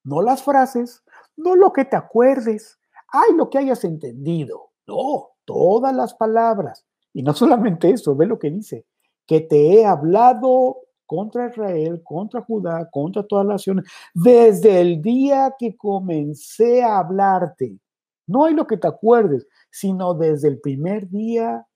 no 0.04 0.22
las 0.22 0.42
frases, 0.42 1.02
no 1.36 1.56
lo 1.56 1.72
que 1.72 1.84
te 1.84 1.96
acuerdes, 1.96 2.78
ay, 3.08 3.34
lo 3.36 3.50
que 3.50 3.58
hayas 3.58 3.84
entendido, 3.84 4.70
no, 4.86 5.30
todas 5.44 5.94
las 5.94 6.14
palabras. 6.14 6.84
Y 7.12 7.22
no 7.22 7.32
solamente 7.34 7.90
eso, 7.90 8.14
ve 8.14 8.26
lo 8.26 8.38
que 8.38 8.50
dice, 8.50 8.86
que 9.26 9.40
te 9.40 9.74
he 9.74 9.86
hablado 9.86 10.78
contra 11.06 11.48
Israel, 11.48 12.02
contra 12.02 12.42
Judá, 12.42 12.88
contra 12.90 13.22
todas 13.22 13.46
las 13.46 13.54
naciones, 13.54 13.84
desde 14.14 14.80
el 14.80 15.02
día 15.02 15.54
que 15.58 15.76
comencé 15.76 16.82
a 16.82 16.98
hablarte. 16.98 17.78
No 18.26 18.46
hay 18.46 18.54
lo 18.54 18.66
que 18.66 18.78
te 18.78 18.88
acuerdes, 18.88 19.46
sino 19.70 20.14
desde 20.14 20.48
el 20.48 20.60
primer 20.60 21.08
día, 21.10 21.66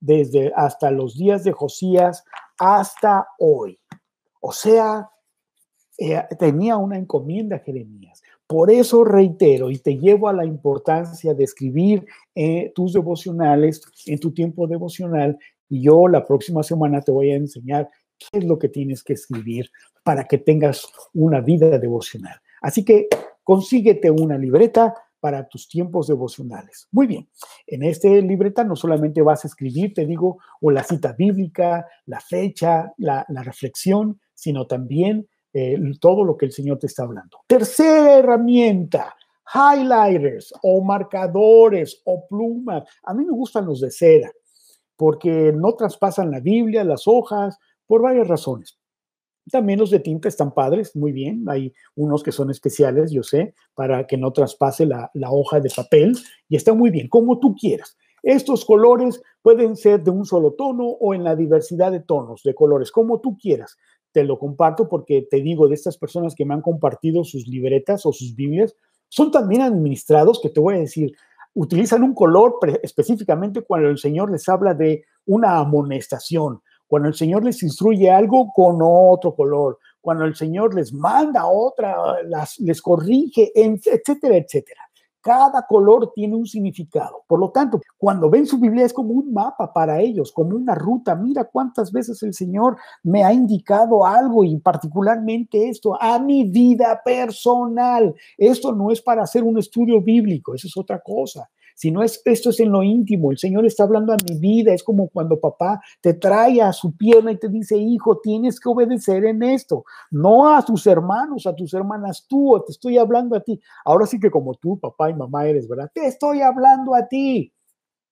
desde 0.00 0.52
hasta 0.56 0.90
los 0.90 1.16
días 1.16 1.44
de 1.44 1.52
Josías, 1.52 2.24
hasta 2.58 3.26
hoy. 3.38 3.78
O 4.40 4.52
sea, 4.52 5.08
eh, 6.02 6.18
tenía 6.38 6.78
una 6.78 6.96
encomienda 6.96 7.58
Jeremías. 7.58 8.22
Por 8.46 8.70
eso 8.70 9.04
reitero 9.04 9.70
y 9.70 9.78
te 9.78 9.98
llevo 9.98 10.28
a 10.28 10.32
la 10.32 10.46
importancia 10.46 11.34
de 11.34 11.44
escribir 11.44 12.06
eh, 12.34 12.72
tus 12.74 12.94
devocionales 12.94 13.82
en 14.06 14.18
tu 14.18 14.32
tiempo 14.32 14.66
devocional 14.66 15.38
y 15.68 15.82
yo 15.82 16.08
la 16.08 16.26
próxima 16.26 16.62
semana 16.62 17.02
te 17.02 17.12
voy 17.12 17.32
a 17.32 17.36
enseñar 17.36 17.90
qué 18.18 18.38
es 18.38 18.44
lo 18.44 18.58
que 18.58 18.70
tienes 18.70 19.04
que 19.04 19.12
escribir 19.12 19.70
para 20.02 20.24
que 20.24 20.38
tengas 20.38 20.88
una 21.12 21.42
vida 21.42 21.78
devocional. 21.78 22.40
Así 22.62 22.82
que 22.82 23.08
consíguete 23.44 24.10
una 24.10 24.38
libreta 24.38 24.94
para 25.20 25.46
tus 25.48 25.68
tiempos 25.68 26.06
devocionales. 26.06 26.88
Muy 26.92 27.06
bien, 27.06 27.28
en 27.66 27.82
este 27.82 28.22
libreta 28.22 28.64
no 28.64 28.74
solamente 28.74 29.20
vas 29.20 29.44
a 29.44 29.48
escribir, 29.48 29.92
te 29.92 30.06
digo, 30.06 30.38
o 30.62 30.70
la 30.70 30.82
cita 30.82 31.12
bíblica, 31.12 31.86
la 32.06 32.20
fecha, 32.20 32.94
la, 32.96 33.26
la 33.28 33.42
reflexión, 33.42 34.18
sino 34.32 34.66
también 34.66 35.28
todo 35.98 36.24
lo 36.24 36.36
que 36.36 36.46
el 36.46 36.52
Señor 36.52 36.78
te 36.78 36.86
está 36.86 37.02
hablando. 37.02 37.38
Tercera 37.46 38.18
herramienta, 38.18 39.16
highlighters 39.52 40.52
o 40.62 40.82
marcadores 40.82 42.00
o 42.04 42.26
plumas. 42.28 42.84
A 43.02 43.14
mí 43.14 43.24
me 43.24 43.32
gustan 43.32 43.66
los 43.66 43.80
de 43.80 43.90
cera 43.90 44.30
porque 44.96 45.52
no 45.52 45.74
traspasan 45.74 46.30
la 46.30 46.40
Biblia, 46.40 46.84
las 46.84 47.08
hojas, 47.08 47.58
por 47.86 48.02
varias 48.02 48.28
razones. 48.28 48.78
También 49.50 49.80
los 49.80 49.90
de 49.90 49.98
tinta 49.98 50.28
están 50.28 50.52
padres, 50.52 50.94
muy 50.94 51.10
bien. 51.10 51.44
Hay 51.48 51.72
unos 51.96 52.22
que 52.22 52.30
son 52.30 52.50
especiales, 52.50 53.10
yo 53.10 53.22
sé, 53.22 53.54
para 53.74 54.06
que 54.06 54.18
no 54.18 54.32
traspase 54.32 54.84
la, 54.84 55.10
la 55.14 55.30
hoja 55.30 55.58
de 55.58 55.70
papel 55.74 56.16
y 56.48 56.56
está 56.56 56.74
muy 56.74 56.90
bien, 56.90 57.08
como 57.08 57.38
tú 57.38 57.54
quieras. 57.54 57.96
Estos 58.22 58.66
colores 58.66 59.22
pueden 59.40 59.76
ser 59.76 60.04
de 60.04 60.10
un 60.10 60.26
solo 60.26 60.52
tono 60.52 60.84
o 60.86 61.14
en 61.14 61.24
la 61.24 61.34
diversidad 61.34 61.90
de 61.90 62.00
tonos, 62.00 62.42
de 62.42 62.54
colores, 62.54 62.92
como 62.92 63.20
tú 63.20 63.38
quieras 63.38 63.78
te 64.12 64.24
lo 64.24 64.38
comparto 64.38 64.88
porque 64.88 65.26
te 65.30 65.40
digo 65.40 65.68
de 65.68 65.74
estas 65.74 65.96
personas 65.96 66.34
que 66.34 66.44
me 66.44 66.54
han 66.54 66.62
compartido 66.62 67.24
sus 67.24 67.46
libretas 67.46 68.04
o 68.06 68.12
sus 68.12 68.34
Biblias, 68.34 68.74
son 69.08 69.30
también 69.30 69.62
administrados 69.62 70.40
que 70.40 70.50
te 70.50 70.60
voy 70.60 70.76
a 70.76 70.80
decir, 70.80 71.12
utilizan 71.54 72.02
un 72.02 72.14
color 72.14 72.58
específicamente 72.82 73.62
cuando 73.62 73.88
el 73.88 73.98
Señor 73.98 74.30
les 74.30 74.48
habla 74.48 74.74
de 74.74 75.04
una 75.26 75.58
amonestación, 75.58 76.62
cuando 76.86 77.08
el 77.08 77.14
Señor 77.14 77.44
les 77.44 77.62
instruye 77.62 78.10
algo 78.10 78.52
con 78.52 78.78
otro 78.82 79.34
color, 79.34 79.78
cuando 80.00 80.24
el 80.24 80.34
Señor 80.34 80.74
les 80.74 80.92
manda 80.92 81.46
otra, 81.46 82.22
las, 82.24 82.58
les 82.60 82.80
corrige, 82.80 83.52
etcétera, 83.54 84.36
etcétera. 84.36 84.89
Cada 85.20 85.66
color 85.66 86.12
tiene 86.14 86.36
un 86.36 86.46
significado. 86.46 87.24
Por 87.26 87.38
lo 87.38 87.50
tanto, 87.50 87.80
cuando 87.98 88.30
ven 88.30 88.46
su 88.46 88.58
Biblia 88.58 88.86
es 88.86 88.92
como 88.92 89.10
un 89.10 89.32
mapa 89.32 89.72
para 89.72 90.00
ellos, 90.00 90.32
como 90.32 90.56
una 90.56 90.74
ruta. 90.74 91.14
Mira 91.14 91.44
cuántas 91.44 91.92
veces 91.92 92.22
el 92.22 92.34
Señor 92.34 92.76
me 93.02 93.24
ha 93.24 93.32
indicado 93.32 94.06
algo 94.06 94.44
y 94.44 94.56
particularmente 94.58 95.68
esto 95.68 96.00
a 96.00 96.18
mi 96.18 96.44
vida 96.44 97.00
personal. 97.04 98.14
Esto 98.38 98.72
no 98.72 98.90
es 98.90 99.02
para 99.02 99.22
hacer 99.22 99.44
un 99.44 99.58
estudio 99.58 100.00
bíblico, 100.00 100.54
eso 100.54 100.66
es 100.66 100.76
otra 100.76 101.00
cosa 101.00 101.48
no 101.90 102.02
es, 102.02 102.20
esto 102.24 102.50
es 102.50 102.60
en 102.60 102.72
lo 102.72 102.82
íntimo, 102.82 103.30
el 103.30 103.38
Señor 103.38 103.64
está 103.64 103.84
hablando 103.84 104.12
a 104.12 104.16
mi 104.28 104.38
vida, 104.38 104.74
es 104.74 104.82
como 104.82 105.08
cuando 105.08 105.40
papá 105.40 105.80
te 106.00 106.14
trae 106.14 106.60
a 106.60 106.72
su 106.72 106.96
pierna 106.96 107.32
y 107.32 107.38
te 107.38 107.48
dice, 107.48 107.76
hijo, 107.76 108.18
tienes 108.18 108.58
que 108.58 108.68
obedecer 108.68 109.24
en 109.24 109.42
esto, 109.42 109.84
no 110.10 110.54
a 110.54 110.62
tus 110.62 110.86
hermanos, 110.86 111.46
a 111.46 111.54
tus 111.54 111.72
hermanas, 111.72 112.26
tú, 112.28 112.62
te 112.66 112.72
estoy 112.72 112.98
hablando 112.98 113.36
a 113.36 113.40
ti. 113.40 113.60
Ahora 113.84 114.06
sí 114.06 114.18
que 114.18 114.30
como 114.30 114.54
tú, 114.54 114.78
papá 114.78 115.10
y 115.10 115.14
mamá 115.14 115.46
eres, 115.46 115.68
¿verdad? 115.68 115.90
Te 115.94 116.06
estoy 116.06 116.40
hablando 116.40 116.94
a 116.94 117.06
ti, 117.06 117.52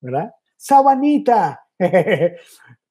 ¿verdad? 0.00 0.32
Sabanita, 0.56 1.60
te 1.78 2.38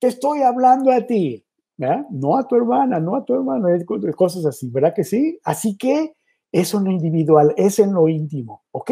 estoy 0.02 0.42
hablando 0.42 0.92
a 0.92 1.02
ti, 1.02 1.44
¿verdad? 1.78 2.06
No 2.12 2.38
a 2.38 2.48
tu 2.48 2.56
hermana, 2.56 3.00
no 3.00 3.16
a 3.16 3.24
tu 3.24 3.34
hermano, 3.34 3.68
cosas 4.16 4.46
así, 4.46 4.70
¿verdad 4.70 4.94
que 4.94 5.04
sí? 5.04 5.40
Así 5.44 5.78
que 5.78 6.17
es 6.52 6.74
en 6.74 6.84
lo 6.86 6.92
individual, 6.92 7.54
es 7.58 7.80
en 7.80 7.94
lo 7.94 8.08
íntimo, 8.08 8.64
¿ok? 8.72 8.92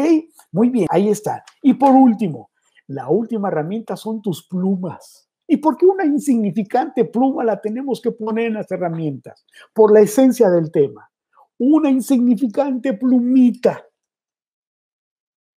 Muy 0.52 0.70
bien, 0.70 0.86
ahí 0.90 1.08
está. 1.08 1.44
Y 1.62 1.74
por 1.74 1.92
último, 1.94 2.50
la 2.86 3.08
última 3.08 3.48
herramienta 3.48 3.96
son 3.96 4.22
tus 4.22 4.46
plumas. 4.46 5.28
¿Y 5.48 5.58
por 5.58 5.76
qué 5.76 5.86
una 5.86 6.04
insignificante 6.04 7.04
pluma 7.04 7.44
la 7.44 7.60
tenemos 7.60 8.00
que 8.00 8.10
poner 8.10 8.46
en 8.46 8.54
las 8.54 8.70
herramientas? 8.70 9.44
Por 9.72 9.92
la 9.92 10.00
esencia 10.00 10.50
del 10.50 10.70
tema. 10.70 11.10
Una 11.58 11.88
insignificante 11.88 12.92
plumita 12.92 13.86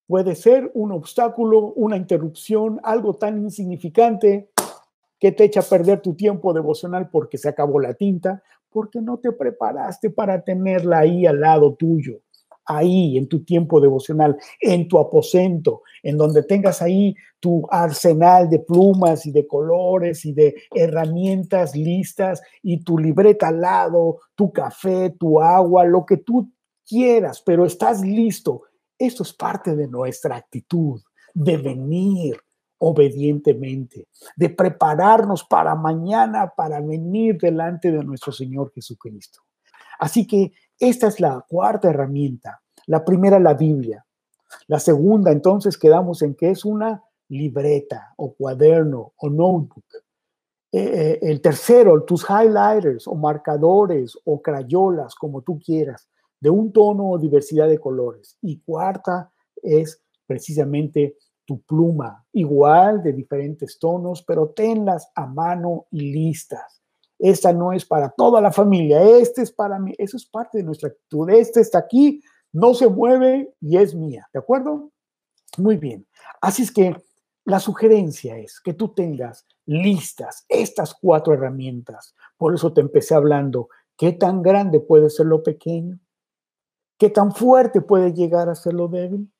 puede 0.06 0.34
ser 0.34 0.70
un 0.74 0.92
obstáculo, 0.92 1.72
una 1.74 1.96
interrupción, 1.96 2.80
algo 2.82 3.16
tan 3.16 3.38
insignificante 3.38 4.50
que 5.18 5.32
te 5.32 5.44
echa 5.44 5.60
a 5.60 5.64
perder 5.64 6.00
tu 6.00 6.14
tiempo 6.14 6.52
devocional 6.52 7.10
porque 7.10 7.38
se 7.38 7.48
acabó 7.48 7.80
la 7.80 7.94
tinta, 7.94 8.42
porque 8.70 9.00
no 9.00 9.18
te 9.18 9.32
preparaste 9.32 10.10
para 10.10 10.42
tenerla 10.42 11.00
ahí 11.00 11.26
al 11.26 11.40
lado 11.40 11.74
tuyo, 11.74 12.20
ahí 12.64 13.16
en 13.16 13.28
tu 13.28 13.44
tiempo 13.44 13.80
devocional, 13.80 14.36
en 14.60 14.88
tu 14.88 14.98
aposento, 14.98 15.82
en 16.02 16.16
donde 16.16 16.42
tengas 16.42 16.82
ahí 16.82 17.14
tu 17.40 17.66
arsenal 17.70 18.48
de 18.48 18.58
plumas 18.60 19.26
y 19.26 19.32
de 19.32 19.46
colores 19.46 20.24
y 20.24 20.32
de 20.32 20.54
herramientas 20.74 21.74
listas 21.74 22.42
y 22.62 22.84
tu 22.84 22.98
libreta 22.98 23.48
al 23.48 23.60
lado, 23.60 24.20
tu 24.34 24.52
café, 24.52 25.10
tu 25.18 25.40
agua, 25.40 25.84
lo 25.84 26.04
que 26.04 26.18
tú 26.18 26.50
quieras, 26.86 27.42
pero 27.44 27.64
estás 27.64 28.02
listo. 28.02 28.62
Esto 28.98 29.22
es 29.22 29.32
parte 29.32 29.74
de 29.74 29.86
nuestra 29.86 30.36
actitud 30.36 31.00
de 31.34 31.56
venir 31.56 32.36
obedientemente, 32.78 34.08
de 34.36 34.50
prepararnos 34.50 35.44
para 35.44 35.74
mañana, 35.74 36.52
para 36.56 36.80
venir 36.80 37.38
delante 37.38 37.90
de 37.90 38.04
nuestro 38.04 38.32
Señor 38.32 38.72
Jesucristo. 38.72 39.40
Así 39.98 40.26
que 40.26 40.52
esta 40.78 41.08
es 41.08 41.20
la 41.20 41.44
cuarta 41.48 41.90
herramienta. 41.90 42.62
La 42.86 43.04
primera, 43.04 43.38
la 43.38 43.54
Biblia. 43.54 44.04
La 44.66 44.78
segunda, 44.78 45.30
entonces, 45.30 45.76
quedamos 45.76 46.22
en 46.22 46.34
que 46.34 46.50
es 46.50 46.64
una 46.64 47.02
libreta 47.28 48.14
o 48.16 48.32
cuaderno 48.34 49.12
o 49.16 49.28
notebook. 49.28 49.84
Eh, 50.70 50.80
eh, 50.80 51.18
el 51.22 51.40
tercero, 51.40 52.04
tus 52.04 52.24
highlighters 52.28 53.08
o 53.08 53.14
marcadores 53.14 54.18
o 54.24 54.40
crayolas, 54.40 55.14
como 55.14 55.42
tú 55.42 55.58
quieras, 55.58 56.08
de 56.40 56.50
un 56.50 56.72
tono 56.72 57.10
o 57.10 57.18
diversidad 57.18 57.68
de 57.68 57.78
colores. 57.78 58.36
Y 58.40 58.60
cuarta 58.60 59.32
es 59.62 60.00
precisamente 60.26 61.16
tu 61.48 61.62
pluma, 61.62 62.26
igual 62.34 63.02
de 63.02 63.14
diferentes 63.14 63.78
tonos, 63.78 64.22
pero 64.22 64.50
tenlas 64.50 65.10
a 65.14 65.24
mano 65.24 65.86
y 65.90 66.12
listas. 66.12 66.82
Esta 67.18 67.54
no 67.54 67.72
es 67.72 67.86
para 67.86 68.10
toda 68.10 68.42
la 68.42 68.52
familia, 68.52 69.02
este 69.02 69.40
es 69.40 69.50
para 69.50 69.78
mí, 69.78 69.94
eso 69.96 70.18
es 70.18 70.26
parte 70.26 70.58
de 70.58 70.64
nuestra 70.64 70.90
actitud. 70.90 71.30
Este 71.30 71.60
está 71.60 71.78
aquí, 71.78 72.20
no 72.52 72.74
se 72.74 72.86
mueve 72.86 73.54
y 73.62 73.78
es 73.78 73.94
mía, 73.94 74.28
¿de 74.30 74.40
acuerdo? 74.40 74.90
Muy 75.56 75.78
bien. 75.78 76.06
Así 76.42 76.64
es 76.64 76.70
que 76.70 76.94
la 77.46 77.60
sugerencia 77.60 78.36
es 78.36 78.60
que 78.60 78.74
tú 78.74 78.88
tengas 78.88 79.46
listas 79.64 80.44
estas 80.50 80.94
cuatro 80.94 81.32
herramientas. 81.32 82.14
Por 82.36 82.54
eso 82.54 82.74
te 82.74 82.82
empecé 82.82 83.14
hablando, 83.14 83.70
¿qué 83.96 84.12
tan 84.12 84.42
grande 84.42 84.80
puede 84.80 85.08
ser 85.08 85.24
lo 85.24 85.42
pequeño? 85.42 85.98
¿Qué 86.98 87.08
tan 87.08 87.32
fuerte 87.32 87.80
puede 87.80 88.12
llegar 88.12 88.50
a 88.50 88.54
ser 88.54 88.74
lo 88.74 88.88
débil? 88.88 89.32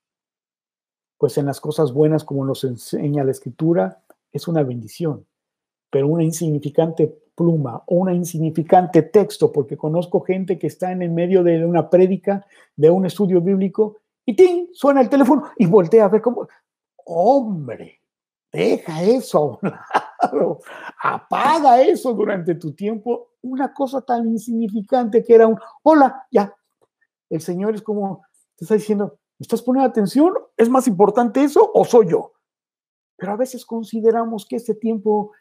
Pues 1.18 1.37
en 1.37 1.46
las 1.46 1.60
cosas 1.60 1.92
buenas, 1.92 2.25
como 2.25 2.44
nos 2.44 2.64
enseña 2.64 3.25
la 3.25 3.32
escritura, 3.32 4.02
es 4.32 4.48
una 4.48 4.62
bendición. 4.62 5.26
Pero 5.90 6.08
una 6.08 6.25
insignificante 6.25 7.14
pluma 7.34 7.82
o 7.87 7.96
una 7.96 8.12
insignificante 8.12 9.02
texto, 9.02 9.52
porque 9.52 9.76
conozco 9.76 10.20
gente 10.20 10.58
que 10.58 10.66
está 10.66 10.90
en 10.90 11.02
el 11.02 11.10
medio 11.10 11.42
de 11.42 11.64
una 11.64 11.88
prédica, 11.88 12.44
de 12.76 12.90
un 12.90 13.06
estudio 13.06 13.40
bíblico, 13.40 13.98
y 14.26 14.34
¡ting! 14.34 14.68
suena 14.72 15.00
el 15.00 15.08
teléfono 15.08 15.44
y 15.56 15.66
voltea 15.66 16.04
a 16.04 16.08
ver 16.08 16.20
cómo, 16.20 16.48
hombre, 17.06 18.00
deja 18.52 19.02
eso 19.04 19.38
a 19.38 19.44
un 19.44 19.58
lado, 20.32 20.60
apaga 21.00 21.80
eso 21.80 22.12
durante 22.12 22.56
tu 22.56 22.72
tiempo, 22.72 23.30
una 23.42 23.72
cosa 23.72 24.02
tan 24.02 24.26
insignificante 24.26 25.22
que 25.22 25.34
era 25.34 25.46
un, 25.46 25.58
hola, 25.82 26.26
ya. 26.30 26.52
El 27.30 27.40
Señor 27.40 27.75
es 27.75 27.82
como, 27.82 28.22
te 28.56 28.64
está 28.64 28.75
diciendo, 28.75 29.18
¿me 29.27 29.27
estás 29.42 29.62
poniendo 29.62 29.88
atención? 29.88 30.35
¿Es 30.57 30.68
más 30.68 30.87
importante 30.87 31.42
eso 31.42 31.71
o 31.73 31.85
soy 31.85 32.11
yo? 32.11 32.33
Pero 33.16 33.33
a 33.33 33.37
veces 33.37 33.64
consideramos 33.64 34.47
que 34.47 34.57
ese 34.57 34.75
tiempo 34.75 35.33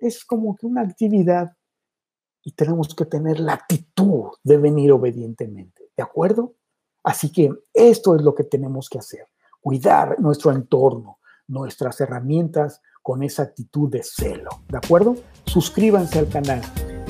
es 0.00 0.24
como 0.24 0.56
que 0.56 0.66
una 0.66 0.82
actividad 0.82 1.56
y 2.42 2.52
tenemos 2.52 2.94
que 2.94 3.04
tener 3.04 3.40
la 3.40 3.54
actitud 3.54 4.30
de 4.42 4.56
venir 4.56 4.92
obedientemente, 4.92 5.90
¿de 5.96 6.02
acuerdo? 6.02 6.54
Así 7.02 7.32
que 7.32 7.52
esto 7.72 8.14
es 8.14 8.22
lo 8.22 8.34
que 8.34 8.44
tenemos 8.44 8.88
que 8.88 8.98
hacer, 8.98 9.26
cuidar 9.60 10.20
nuestro 10.20 10.52
entorno, 10.52 11.18
nuestras 11.46 12.00
herramientas 12.00 12.80
con 13.02 13.22
esa 13.22 13.42
actitud 13.42 13.90
de 13.90 14.02
celo, 14.02 14.50
¿de 14.68 14.78
acuerdo? 14.78 15.16
Suscríbanse 15.46 16.18
al 16.18 16.28
canal. 16.28 16.60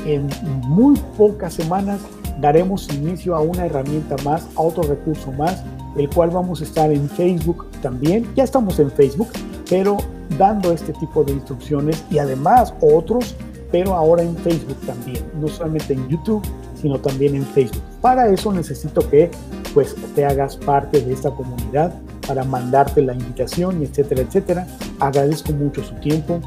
En 0.06 0.28
muy 0.68 0.96
pocas 1.16 1.54
semanas 1.54 2.00
daremos 2.40 2.88
inicio 2.94 3.34
a 3.34 3.40
una 3.40 3.66
herramienta 3.66 4.16
más, 4.24 4.48
a 4.56 4.60
otro 4.60 4.84
recurso 4.84 5.32
más, 5.32 5.64
el 5.98 6.08
cual 6.08 6.30
vamos 6.30 6.60
a 6.60 6.64
estar 6.64 6.90
en 6.92 7.08
Facebook 7.10 7.66
también. 7.82 8.26
Ya 8.34 8.44
estamos 8.44 8.78
en 8.78 8.90
Facebook, 8.90 9.28
pero 9.68 9.98
dando 10.38 10.72
este 10.72 10.92
tipo 10.94 11.24
de 11.24 11.32
instrucciones 11.32 12.02
y 12.10 12.18
además 12.18 12.72
otros, 12.80 13.34
pero 13.70 13.94
ahora 13.94 14.22
en 14.22 14.36
Facebook 14.36 14.78
también, 14.86 15.22
no 15.40 15.48
solamente 15.48 15.92
en 15.94 16.08
YouTube, 16.08 16.42
sino 16.80 16.98
también 16.98 17.34
en 17.34 17.44
Facebook. 17.44 17.82
Para 18.00 18.28
eso 18.28 18.52
necesito 18.52 19.08
que 19.10 19.30
pues 19.74 19.94
te 20.14 20.24
hagas 20.24 20.56
parte 20.56 21.00
de 21.00 21.12
esta 21.12 21.30
comunidad 21.30 21.92
para 22.26 22.44
mandarte 22.44 23.02
la 23.02 23.14
invitación, 23.14 23.82
etcétera, 23.82 24.22
etcétera. 24.22 24.66
Agradezco 25.00 25.52
mucho 25.52 25.82
su 25.82 25.94
tiempo. 25.96 26.40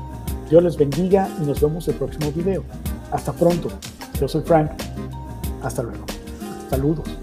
Dios 0.50 0.64
les 0.64 0.78
bendiga 0.78 1.30
y 1.42 1.46
nos 1.46 1.62
vemos 1.62 1.88
el 1.88 1.96
próximo 1.96 2.32
video. 2.32 2.64
Hasta 3.12 3.34
pronto. 3.34 3.70
Yo 4.20 4.28
soy 4.28 4.42
Frank. 4.42 4.72
Hasta 5.64 5.84
luego. 5.84 6.06
Saludos. 6.70 7.21